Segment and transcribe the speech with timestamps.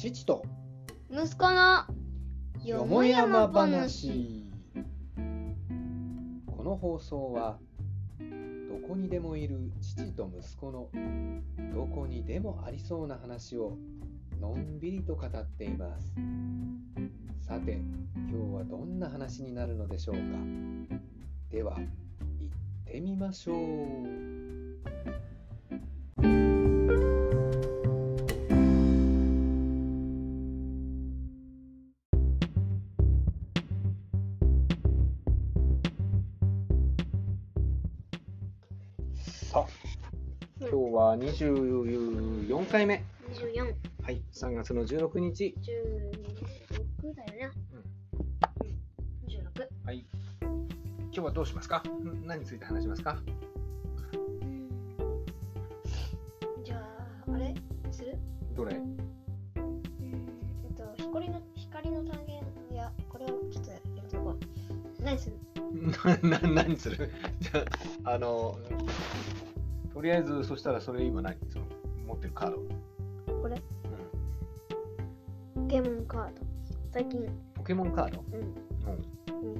[0.00, 0.42] 父と。
[1.10, 1.84] 息子の
[2.64, 4.46] よもやま話。
[6.46, 7.58] この放送は
[8.18, 10.88] どこにでもいる父と息子の
[11.74, 13.76] どこにでもありそうな話を
[14.40, 16.14] のんびりと語っています。
[17.42, 17.72] さて
[18.30, 20.22] 今日はどんな話になるのでしょうか。
[21.50, 21.88] では行っ
[22.86, 24.19] てみましょう
[41.10, 43.02] は24回目。
[43.32, 43.74] 24、
[44.04, 44.22] はい。
[44.32, 45.52] 3月の16日。
[47.02, 47.50] 16だよね。
[47.72, 49.28] うん。
[49.28, 49.66] 16。
[49.84, 50.04] はい。
[50.40, 51.78] 今日はどうしますか？
[52.04, 53.18] ん何について話しますか？
[56.64, 57.56] じゃあ、あれ
[57.90, 58.16] する？
[58.54, 58.76] どれ？
[58.76, 58.96] うん。
[59.56, 62.40] えっと、光の、光の単元、
[62.72, 64.36] いや、これをちょっとやめとこ。
[65.00, 65.02] う。
[65.02, 65.36] 何する？
[66.22, 67.10] なな 何する？
[67.40, 67.64] じゃ
[68.04, 68.56] ああの
[70.00, 71.36] とりあえずそしたらそれ今何？
[71.52, 71.66] その
[72.06, 72.56] 持ってるカード、
[73.42, 73.62] これ？
[75.56, 76.42] うん、ポケモンカード。
[76.90, 78.24] 最近、ポケモンカード？
[78.32, 78.54] うん。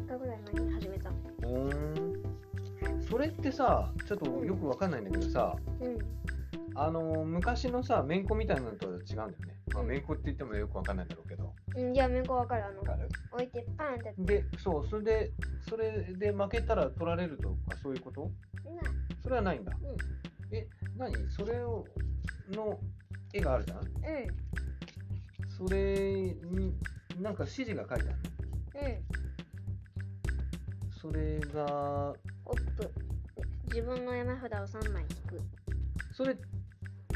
[0.07, 1.11] 3日ぐらい前に始めた。
[1.11, 5.99] うんそれってさちょっとよくわかんないんだけどさうん。
[6.75, 9.37] あの昔のさめんこみたいなのとは違うんだよね、
[9.75, 12.65] まあ、うんめんこって言ってもよくわかんないんだろうけどうん、じゃあ、めんこわかる。
[12.65, 13.09] あのわ、かる？
[13.33, 14.23] 置いてパーンってやって。
[14.23, 15.33] でそうそれで
[15.69, 18.23] それで負けたら取られるとかそういうこと？
[18.23, 18.33] ない。
[19.23, 20.20] それはないんだうん。
[20.53, 21.13] え何？
[21.31, 21.85] それを
[22.51, 22.79] の
[23.33, 23.79] 絵があるじゃん？
[23.79, 23.87] うん。
[25.49, 26.75] それに
[27.21, 28.19] なんか指示が書いてある
[28.83, 29.05] のうん。
[31.01, 32.13] それが
[32.45, 32.91] オップ。
[33.67, 35.41] 自分の山札を3枚引く。
[36.13, 36.37] それ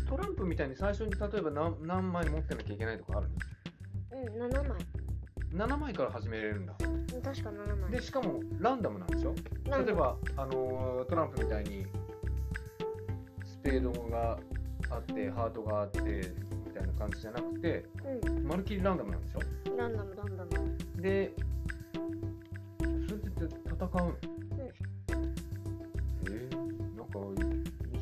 [0.09, 3.29] トランプみたいに最初に例えば何何枚持ってなきゃいけないとかある
[4.13, 4.79] うん、7枚。
[5.53, 7.91] の ?7 枚から始めれるんだうん確か7枚。
[7.91, 9.35] でしかもランダムなんでしょ？
[9.65, 11.87] 例えば、あのートランプみたいに
[13.65, 14.39] ペードが
[14.91, 17.85] あってハートがあってみたいな感じじゃなくて
[18.27, 19.41] うまるっきりランダムなんでしょ、
[19.77, 20.51] ランダム、ランダム。
[21.01, 21.33] で
[22.79, 24.15] それって戦うの、
[24.61, 26.57] えー、
[26.97, 27.35] なんかよ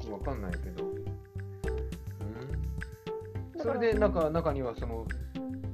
[0.04, 0.88] くわかんないけどう
[3.58, 5.06] んそれで中中にはその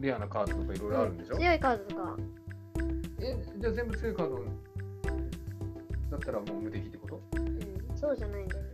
[0.01, 2.17] レアなカードとかいろいろあるんでしょ、強いカードとか、
[3.21, 4.37] えじゃあ全部強いカード
[6.11, 8.68] だったらもう無敵ってことうん、そうじゃないんだよ。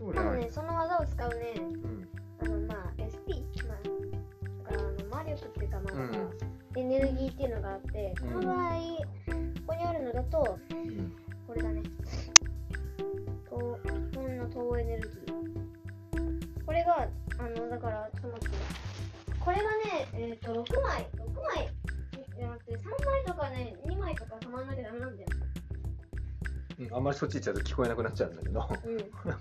[0.00, 2.08] そうじゃない、多分ね、その技を使うね、うん
[2.40, 6.30] あの、まあ、SP、まあ、だから、あの、魔力っていうか、まあ、うん
[6.76, 11.12] エネルギーっていうのがあって、この場合、ここにあるのだと、うん
[11.46, 11.82] これだね。
[13.50, 16.64] と日本の等エネルギー。
[16.64, 18.56] これが、あの、だから、ちょっと待って。
[19.40, 19.68] これがね、
[20.12, 21.68] えっ、と、6枚、6枚
[22.36, 25.28] じゃなくて、3枚とかね、2枚とかたまんなきゃダメなんだよ。
[26.78, 29.39] うん、あんまりそっち行っちゃうと聞こえなくなっちゃうんだけどうん。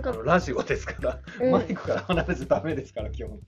[0.00, 1.50] なんかラジオですから、うん。
[1.52, 3.38] マイクから離れちゃダメですから基本。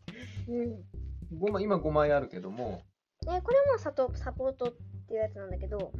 [0.49, 1.39] うん。
[1.39, 2.83] 5枚今5枚あるけども、
[3.23, 4.73] で、これもサトサポートっ
[5.09, 5.93] ていうやつなんだけど、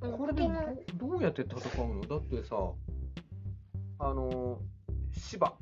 [0.00, 0.42] うん、これで
[0.96, 2.00] どどうやって戦うの？
[2.06, 2.56] だってさ
[4.00, 4.60] あの
[5.12, 5.56] 芝。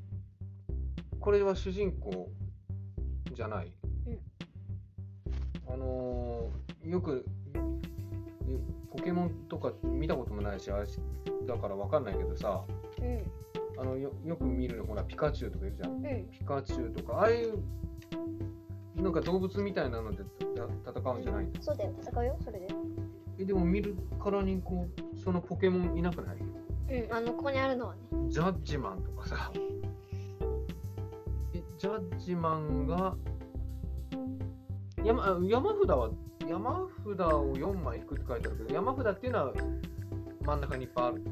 [1.21, 2.31] これは主人公
[3.33, 3.73] じゃない、
[5.69, 6.50] あの
[6.84, 7.27] よく
[8.47, 8.61] ゆ
[8.93, 10.87] ポケモンとか見たこともないしあれ
[11.46, 12.64] だからわかんないけどさ
[13.00, 15.90] うん、あのよよく見るのほらピカチュウとかいるじゃん。
[15.92, 17.58] うん、ピカチュウとかああいう
[18.96, 20.24] なんか動物みたいなので
[20.84, 22.68] た戦うんじゃないそうだよ、戦うよ、それで。
[23.38, 26.36] えでも見るからにこうそのポケモンいなくない？
[27.04, 28.00] うん、あの、ここにあるのはね。
[28.28, 29.52] ジャッジマンとかさ。
[31.52, 33.14] えジャッジマンが
[35.04, 36.10] 山あ山札は
[36.48, 39.52] 山札を4枚引くって書いてあるけど山札っていうのは
[40.42, 41.22] 真ん中にいっぱいある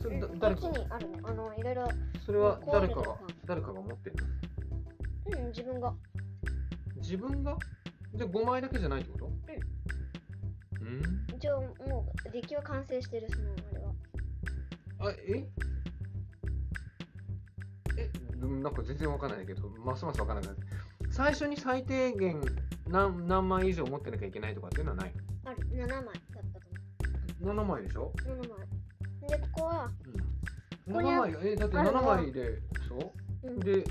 [0.00, 0.68] それ誰か。
[0.68, 1.18] にあるね。
[1.22, 1.88] あの、いろいろ、
[2.24, 3.16] それは誰かが
[3.46, 4.16] 誰かが持ってる
[5.30, 5.38] の？
[5.38, 5.94] うん、自分が。
[6.96, 7.56] 自分が？
[8.14, 9.26] じゃあ5枚だけじゃないってこと？
[9.26, 11.26] うん。
[11.36, 13.92] 一応、もう、デッキは完成してる、その、あれは。
[15.10, 15.48] あえ？
[17.98, 18.10] え
[18.42, 20.50] うんなんか全然わかんないけどますますわからない
[21.10, 22.40] 最初に最低限
[22.86, 25.12] 何何枚以上持ってなきゃいけないとかっていうのはない
[25.44, 26.04] ある、7枚だっ
[26.52, 28.40] たと7枚でしょ、思う。
[28.40, 28.58] 7枚。
[29.30, 32.00] で、ここは、うん、ここに7枚えだってあるの。
[32.00, 33.12] 7は枚でしょ
[33.44, 33.84] うん、で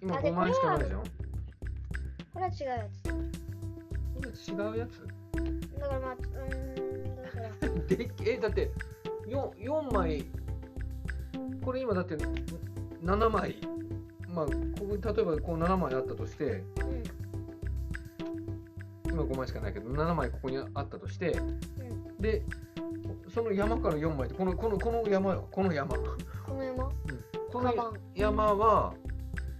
[0.00, 1.00] 今あで5枚しかないじゃん。
[1.00, 1.06] こ
[2.36, 3.02] れは違うやつ。
[3.08, 3.14] こ
[4.24, 5.06] れ違うやつ？
[5.78, 6.80] だからまあ、うー
[7.12, 8.70] ん、だから、 でえだって
[9.28, 10.24] 4, 4枚。
[11.64, 12.16] これ今だって
[13.02, 13.56] 7枚。
[14.28, 14.52] まあこ
[14.88, 16.44] こに例えばこう7枚あったとして。
[16.44, 16.62] うん。
[19.12, 21.32] 今5枚しかないけど7枚ここにあったとして。
[21.32, 22.16] うん。
[22.16, 22.42] で
[23.34, 25.48] その山から4枚ってこのこのこの山よ。
[25.50, 25.94] この山。
[25.94, 26.90] この山？
[27.50, 28.94] この山は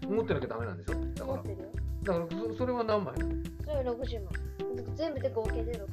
[0.08, 0.94] 持ってなきゃダメなんでしょ？
[1.14, 1.36] だから。
[1.36, 1.68] 持ってるよ
[2.02, 3.14] だからそそれは何枚？
[3.16, 4.94] それ60枚。
[4.94, 5.88] 全部で合計で60枚。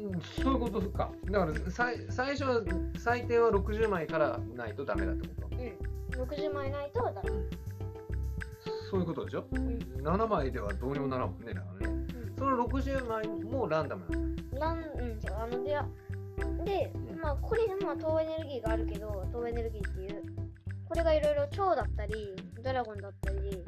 [0.00, 1.10] うんそういうことか。
[1.30, 2.62] だから最最初は
[2.98, 5.56] 最低は60枚からないとダメだってこと？
[5.56, 6.22] うん。
[6.22, 7.30] 60枚ないとダメ。
[8.90, 9.44] そういうことでしょ？
[9.52, 9.78] うん。
[10.02, 11.96] 7枚ではどうにもならんもんねだからね。
[12.38, 15.76] その60枚もランダムなんだなんうんあので
[16.64, 17.20] でうん。
[17.20, 20.22] まあここにまあ糖エネルギーがあるけど糖エネルギーっていう
[20.88, 23.64] これがいろいろ蝶だったりドラゴンだったり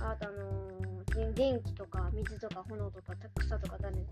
[0.00, 4.06] あとあのー、電気とか水とか炎とか草とか種うん。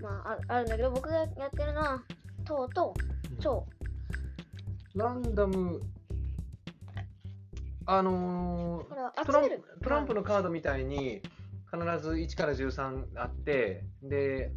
[0.00, 2.02] まあああるんだけど僕がやってるのは
[2.44, 2.94] 糖と
[3.40, 3.66] 蝶
[4.94, 5.80] ランダム
[7.86, 9.50] あのートラン
[9.82, 11.20] トランプのカードみたいに
[11.70, 14.52] 必ず1から13あってで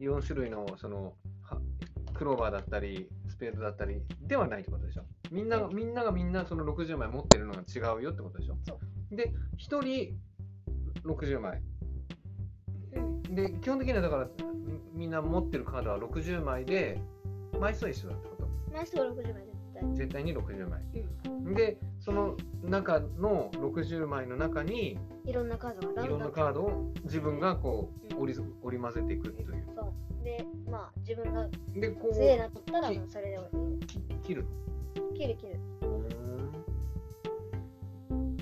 [0.00, 1.14] 4種類のそのは
[2.20, 5.04] クローバーだったりスペードだったりではないってことでしょ？
[5.30, 8.58] みんながみんながみんなその60枚持ってるのが違うよってことでしょ？
[8.62, 8.78] そ
[9.10, 10.20] で1人
[11.02, 11.62] 60枚。
[12.92, 14.28] うんで基本的にはだから
[14.66, 17.00] みみんな持ってるカードは60枚で
[17.58, 18.48] 枚数は一緒だってこと。
[18.70, 20.82] 枚数は60枚絶対絶対に60枚。
[21.54, 29.64] で、その中の60枚の中にいろんなカードがいろんなカードを自分がこううん織り織り交ぜていくという。
[29.74, 34.46] そうでまあ自分がで、こ強いなうったらきもうそれでき切る。
[35.14, 35.60] 切る切る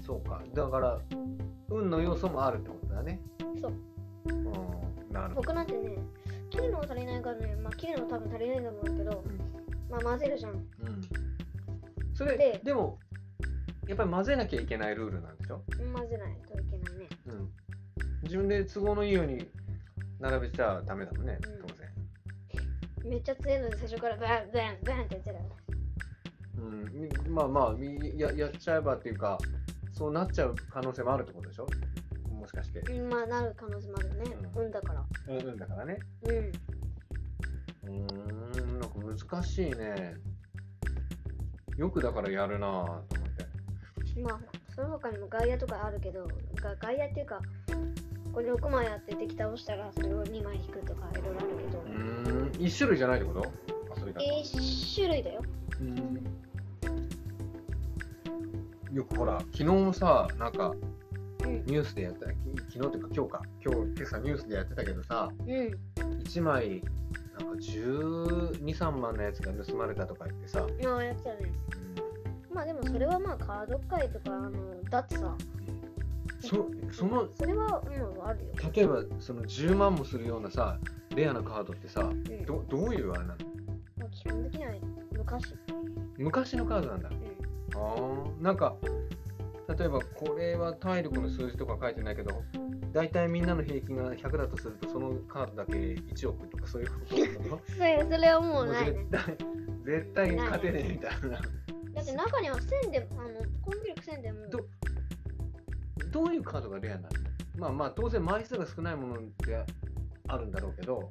[0.05, 0.43] そうか。
[0.55, 0.99] だから、
[1.69, 3.21] 運の要素もあるってことだね。
[3.61, 3.73] そう
[4.27, 4.45] うん。
[5.13, 5.35] なるほど。
[5.35, 5.99] 僕なんてね
[6.51, 10.65] 切るのが足りないからねまあ切るの多分足りないと思うけどうんまあ混ぜるじゃんうん。
[12.15, 12.99] それ、ででも、
[13.89, 15.63] やっぱり混ぜなきゃいけないルールなんでしょ？
[15.95, 17.09] 混ぜないといけないね。
[17.27, 17.51] うん。
[18.23, 19.51] 自分で都合のいいように
[20.21, 21.67] 並べちゃダメだもんね、うん。
[21.67, 21.89] 当然。
[23.05, 25.39] めっちゃ強いので最初からバンバンバンってやってた
[26.59, 29.39] うん、みまあまあみややっちゃえばっていうか
[29.93, 31.67] そうなっちゃう可能性もあるってことでしょ？
[32.31, 32.81] もしかして。
[32.81, 34.37] うんまあなる可能性もあるね。
[34.55, 34.63] うん。
[34.65, 35.05] 運だから。
[35.29, 35.99] うんだからね。
[36.25, 36.37] うん。
[36.37, 40.15] うーんなんか難しいね。
[41.77, 43.18] よくだからやるなぁと
[44.23, 44.41] まあ
[44.75, 46.31] その他にも外野とかあるけどが
[46.81, 47.41] 外野っていうか
[48.33, 51.79] これ6枚あって敵倒したらそれを2枚引くとかいろいろあるけど。
[51.81, 52.65] うーん。
[52.65, 53.51] 一種類じゃないってこと？
[54.01, 54.21] 遊び方。
[54.21, 55.43] 1種類だよ。
[55.81, 55.97] うん。
[58.97, 60.75] よくほら昨日さなんか
[61.45, 61.65] うん。
[61.65, 62.35] ニュースでやったき
[62.73, 63.43] 昨日っていうか今日か。
[63.65, 65.49] 今日今朝ニュースでやってたけどさうん。
[65.49, 66.83] 1枚
[67.39, 71.37] なんか123万のやつが盗まれたとか言ってさ、まあやってたね
[72.59, 74.51] まあでもそれはまあカード界とかあの
[74.91, 75.37] だってさ。
[76.41, 78.53] そそのそれはうんあるよ。
[78.75, 80.77] 例えばその10万もするようなさ
[81.15, 82.45] レアなカードってさうん。
[82.45, 83.37] どどういうあれなの？
[83.99, 84.73] まあ基本的には
[85.13, 85.55] 昔。
[86.17, 87.11] 昔のカードなんだ。
[87.11, 87.17] うん。
[87.77, 88.75] あーなんか
[89.79, 92.43] 例えばこれは体力の数字とか書いてないけど
[92.93, 99.07] 大体みんなの平均が100だとするとそのカードだけ1億とかそういうことなのそれそれはもうもうないね。
[99.11, 99.37] 絶対
[99.85, 101.41] 絶対勝てねえみたいな
[101.99, 103.29] だって中には線であの
[103.61, 104.49] コンビ力線でも。
[104.49, 104.61] ど
[106.11, 107.09] どういうカードがレアなの？
[107.57, 109.65] まあまあ当然枚数が少ないものって
[110.29, 111.11] あるんだろうけど、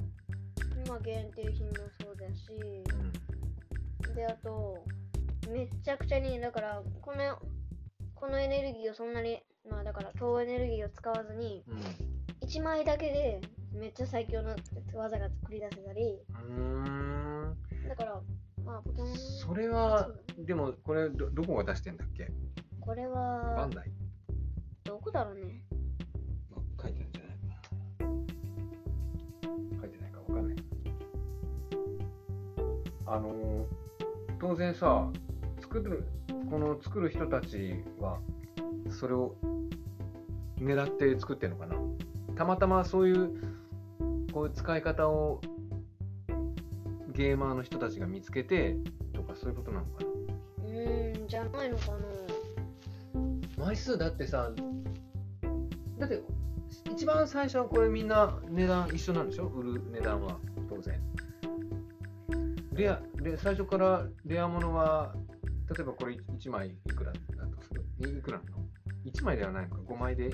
[0.87, 2.49] まあ限定品もそうだし。
[4.07, 4.15] うん。
[4.15, 4.83] であと
[5.51, 7.37] めっちゃくちゃにだからこの
[8.15, 12.47] このエネルギーをそんなにまあだから糖エネルギーを使わずにうん。
[12.47, 13.41] 1枚だけで
[13.73, 14.55] めっちゃ最強の
[14.93, 16.17] 技が繰り出せたり。
[17.89, 18.21] だから
[18.67, 18.81] まあ
[19.15, 22.29] それはでもこれどどこが出してんだっけ？
[22.81, 23.91] これバはンダイ
[24.83, 25.63] どこだろうね。
[26.81, 27.33] 書いてるんじゃない？
[29.79, 30.57] 書いてないかわかんない。
[33.05, 33.65] あのー
[34.39, 35.09] 当然さ
[35.61, 36.05] 作る
[36.51, 38.19] この作る人たちは
[38.89, 39.35] それを
[40.59, 41.75] 狙って作ってるのかな。
[42.35, 43.31] たまたまそういう
[44.31, 45.41] こういう使い方を
[47.17, 48.75] ゲーマーの人たちが見つけて
[49.11, 50.05] とかそういうことなのか
[50.59, 51.97] うーんじゃないのかな。
[53.57, 54.51] な枚数だってさ
[55.97, 56.21] だって
[56.91, 59.47] 一番最初はこれみんな値段一緒なんでしょ？
[59.47, 60.37] 売る値段は
[60.69, 61.01] 当然。
[62.73, 65.15] レアで最初からレアものは
[65.75, 67.83] 例えばこれ1枚いくらだとする？
[68.19, 68.57] いくらなの
[69.11, 69.81] ?1 枚ではないのか。
[69.91, 70.29] 5枚で、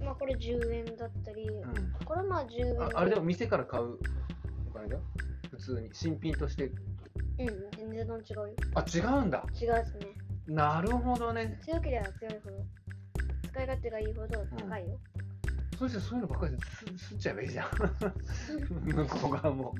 [0.00, 1.64] まあこれ10円だったり、う
[2.04, 2.74] これはまあ10円。
[2.76, 3.98] ん、ああれでも店から買う
[4.86, 5.00] だよ。
[5.50, 5.88] 普通に。
[5.92, 6.66] 新品として。
[6.66, 6.74] うん
[7.76, 8.20] 全然違うよ。
[8.74, 9.44] あ違うんだ。
[9.60, 10.06] 違うですね。
[10.46, 11.58] なるほどね。
[11.62, 12.56] 強ければ強いほど。
[13.48, 14.98] 使い勝手がいいほど高いよ、
[15.78, 16.58] そしてそういうのばっかりで
[16.96, 17.68] すすっちゃえばいいじゃん。
[18.94, 19.74] 向こう側も、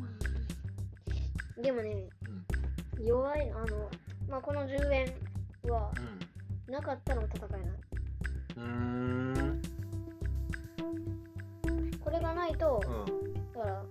[1.62, 2.08] でもね
[3.00, 3.90] 弱いのあの
[4.28, 5.06] まあこの10円
[5.70, 5.92] は
[6.66, 7.62] なかったら戦えない。
[8.56, 9.62] うんうん。
[12.00, 13.52] これがないとうん。
[13.52, 13.84] だから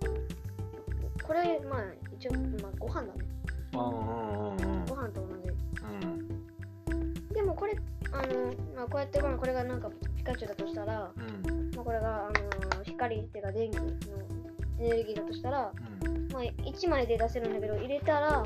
[1.27, 1.83] これまあ
[2.17, 2.31] 一応、
[2.61, 3.25] まあ、ご飯だね。
[3.73, 5.49] ご飯と同じ。
[5.83, 7.77] うんでもこれ
[8.11, 11.69] あの、まあ、こうやってまあこれがなんかピカチュウだとしたら、うん。
[11.75, 13.83] まあ、これがあの光っていうか電気の
[14.79, 15.71] エネルギーだとしたら、
[16.05, 16.27] うん。
[16.31, 18.45] まあ、1枚で出せるんだけど入れたら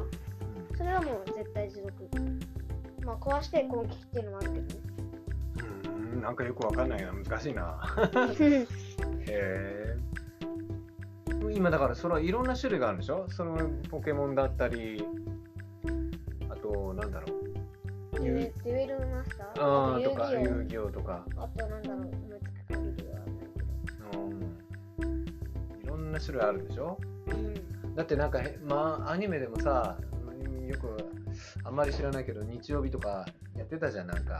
[0.76, 1.94] それはもう絶対持続。
[3.06, 4.70] まあ壊して攻撃っていうのもあるけどね。
[6.14, 7.14] うんなんかよくわかんないな。
[7.14, 7.80] 難しいな。
[8.28, 8.66] へ
[9.28, 9.91] え
[11.50, 13.26] 今だからそれはいろんな種類があるんでしょ？
[13.30, 13.58] その
[13.90, 15.04] ポケモンだったり
[16.50, 17.42] あとなんだろう？
[18.14, 19.50] デュエルマスター？
[19.56, 21.26] あーとか遊遊戯戯王とか。
[21.38, 23.28] 王あとなんだろう思いつく限りはない
[25.04, 25.84] うん。
[25.84, 26.98] いろんな種類あるんでしょ？
[27.28, 27.96] うん。
[27.96, 29.98] だってなんかへまあアニメでもさ
[30.68, 30.96] よく
[31.64, 33.26] あんまり知らないけど日曜日とか
[33.58, 34.40] やってたじゃんなんか。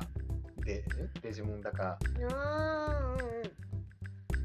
[0.64, 1.98] でえデジモンだか。
[2.32, 3.52] あーうんうん。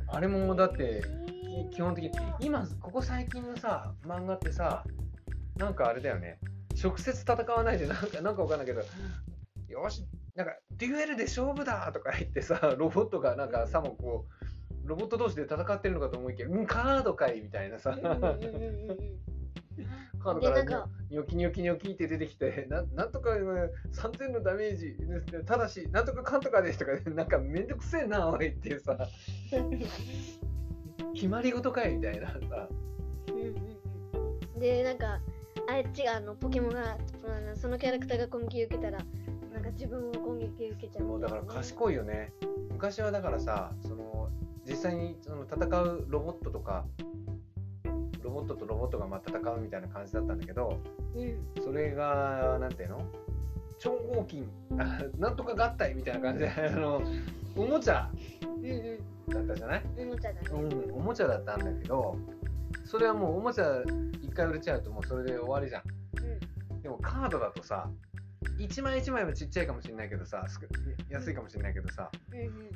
[0.09, 1.26] あれもだってえー
[1.71, 2.11] 基本的に。
[2.41, 4.85] 今ここ最近のさ漫画ってさ
[5.57, 6.39] なんかあれだよね。
[6.83, 8.83] 直接戦わないでなんかなんかわかんないけど
[9.69, 14.27] よしなんかデュエルで勝負だとか言ってさロボットがなんかさもこ
[14.85, 17.97] うロボット同士で戦ってるのかと思いきやうんカードかいみたいなさ。
[20.19, 23.47] カードからニョキニョキニョキって出てきてななんとかうん
[23.93, 24.97] 3000のダメージ
[25.47, 28.97] ただしなんとかかんとかですとかなんかめんどくせえなおいっていうさ
[31.17, 32.29] 決まり事かいみたいな。
[32.29, 32.37] さ
[33.29, 33.47] うんうん
[34.55, 34.61] うん。
[34.61, 35.21] でなんか
[35.69, 36.99] あれ違うあのポケモンが
[37.55, 38.99] そのキャラクターが攻撃受けたら
[39.53, 41.07] なんか自分も攻撃受けちゃう。
[41.07, 42.33] もうだから賢いよね。
[42.71, 44.29] 昔はだからさその
[44.69, 46.85] 実際にその戦うロボットとか
[48.23, 50.79] ロボットとロボットがまあ戦うみたいな感じだったんだけど
[51.15, 51.65] うん。
[51.65, 53.07] それがなんていうの？
[53.79, 57.03] 超合金あなんとか合体みたいな感じで あの
[57.57, 58.11] おもちゃ。
[58.43, 60.49] うんうだったじゃない、んおもちゃだね。
[60.51, 62.17] うん、おもちゃだったんだけど
[62.85, 63.83] それはもうおもちゃ
[64.23, 66.83] 一回売れちゃうともうそれで終わりじゃん。
[66.83, 67.91] でもカードだとさ
[68.59, 70.45] 1枚1枚はちっちゃいかもしれないけどさ
[71.11, 72.71] 安いかもしれないけどさうんうん。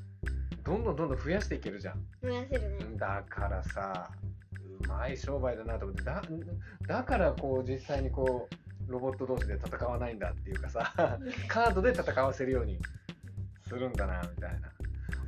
[0.64, 2.04] どんどんどんどん増やしていけるじゃん。
[2.22, 2.78] 燃やせるね。
[2.96, 4.10] だからさ
[4.84, 6.22] うまい商売だなと思ってだ
[6.86, 10.92] だからこう実際にこうロボット同士で戦わないんだっていうかさ
[11.48, 12.78] カードで戦わせるように
[13.66, 14.68] するんだなみたいな。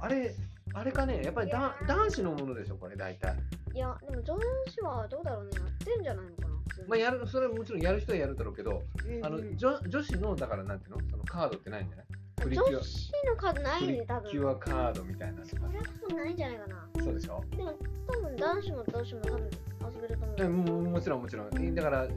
[0.00, 0.34] あれ
[0.74, 3.36] あれかねやっぱりだ男子のものでしょこれ大体。
[3.74, 4.36] いやでも女
[4.68, 5.50] 子はどうだろうね。
[5.54, 6.48] やってんじゃないのかな
[6.88, 9.24] まあやるそれはもちろんやる人はやるだろうけどうんうん。
[9.26, 12.06] あの女女子のだからなんていうのそのカードってないんじゃない？
[12.42, 14.30] 女子のカードないね多分。
[14.30, 15.68] キュアカードみたいなそれは
[16.02, 16.88] 多分ないんじゃないかな。
[17.04, 17.44] そうでしょ？
[17.50, 17.74] でも
[18.08, 19.50] 多分男子も女子も多分
[19.94, 20.36] 遊べると思う。
[20.38, 21.74] えももちろんもちろん。
[21.74, 22.08] だからえ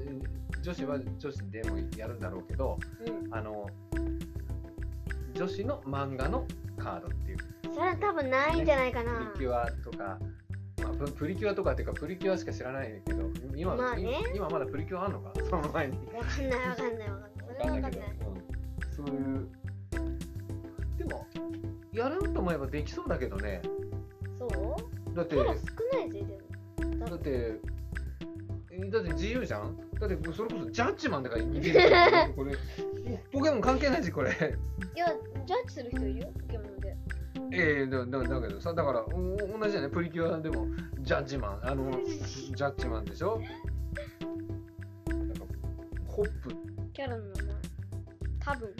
[0.61, 3.33] 女子は女子でもやるんだろうけどうん。
[3.33, 3.67] あの
[5.33, 6.45] 女子の漫画の
[6.77, 7.37] カードっていう。
[7.73, 10.17] それは多分ないんじゃないかな、プリキュアとか、
[10.81, 14.17] まあ、ププリキュアとかっていうかプリキュアしか知らないけど今,、まあね。
[14.33, 15.33] 今まだプリキュアあんのか？
[15.49, 15.97] その前に。
[16.13, 17.31] わかんないわかんないわかんない。
[17.45, 17.91] それはわかんない。
[18.95, 19.49] そういう
[20.97, 21.27] でも
[21.91, 23.61] やろうと思えばできそうだけどね。
[24.39, 25.15] そう？
[25.15, 25.53] だって少な
[26.05, 26.39] いぜで
[26.99, 27.05] も。
[27.07, 27.59] だって
[28.71, 29.77] えだって自由じゃん？
[29.99, 31.79] だってそれこそジャッジマンだから似てる
[32.35, 32.55] これ。
[33.31, 34.29] ポケモン関係ないしこれ。
[34.31, 34.33] い
[34.99, 35.07] や
[35.45, 36.97] ジャッジする人いるよポケモンで。
[37.51, 40.67] ええだだだけどさだからお同じじゃないプリキュアでも
[41.01, 43.39] ジャッジマンあのジャッジマンでしょ？
[45.07, 45.45] なんか
[46.07, 46.49] ホップ。
[46.93, 47.53] キャラの名前。
[48.39, 48.75] 多分。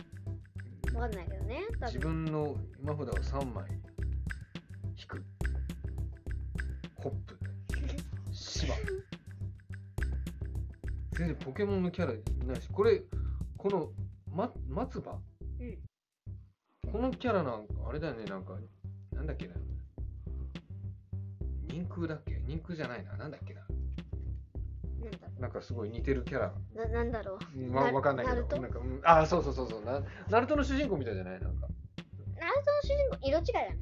[0.96, 3.66] わかんないけどね多自分分の今札を3枚。
[4.98, 5.24] 引く。
[6.96, 7.38] ホップ。
[8.32, 8.74] 芝
[11.18, 13.02] 全然ポケモンのキャラいないしこれ
[13.58, 13.90] この、
[14.32, 15.18] ま、松葉、
[15.60, 15.78] うん。
[16.92, 18.54] このキャラなんかあれだよねなんか
[19.14, 19.54] なんだっけな。
[21.68, 22.40] 人空だっけ？
[22.46, 23.16] 人空じゃないな。
[23.18, 23.62] なんだっけな。
[23.62, 26.54] なんだなんかすごい似てるキャラ。
[26.76, 27.60] ななんだろう。
[27.60, 28.62] うんわわかんないけど。
[28.62, 29.00] なんか、うん。
[29.04, 29.84] あそうそうそうそう。
[29.86, 31.40] なナルトの主人公みたいじゃない？
[31.40, 31.68] なんか。
[32.38, 33.78] ナルトの主人公色違いだね。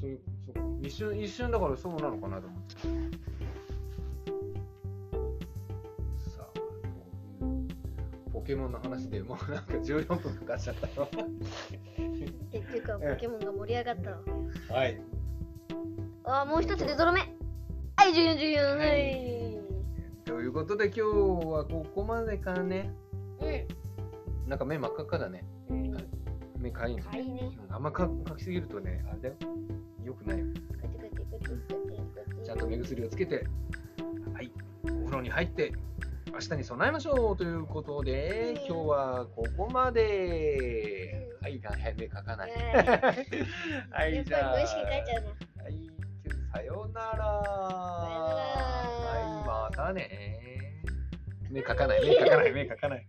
[0.00, 0.60] そうそうか。
[0.82, 2.76] 一瞬一瞬だからそうなのかなと思って
[8.48, 11.08] ケモンの話でもうなんか14分かかっちゃったよ
[12.50, 14.18] 結局はポケモンが盛り上がったわ
[14.70, 15.00] はい
[16.24, 17.26] あもう一つでゾロ目は
[18.06, 22.90] い1414はいということで今日はここまでかね
[23.40, 23.78] うん
[24.48, 25.44] なんか目真っ赤っかだね。
[25.68, 25.94] うん。
[26.58, 27.02] 目かゆいね。
[27.02, 27.52] かいね。
[27.68, 29.34] うんあんまかかきすぎるとね、あれだよ。
[30.06, 30.46] よくないよ。
[32.42, 33.46] ちゃんと目薬をつけて、
[34.32, 34.50] はい、
[34.84, 35.70] お風呂に入って、
[36.32, 41.28] 明日に備えましょうということで、今日はここまで。
[41.40, 42.50] はい、はい目かかない。
[42.50, 42.74] ね
[43.90, 44.52] はい、じゃあ。
[44.52, 46.44] はい、さようなら。
[46.52, 47.24] さようなら
[49.06, 50.82] はい、またね。
[51.50, 53.06] 目かかない、目かかない、目かかない。